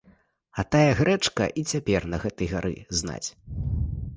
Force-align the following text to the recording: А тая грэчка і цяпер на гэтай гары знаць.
А 0.61 0.63
тая 0.75 0.93
грэчка 1.01 1.45
і 1.63 1.65
цяпер 1.73 2.01
на 2.15 2.21
гэтай 2.25 2.47
гары 2.55 2.75
знаць. 3.03 3.25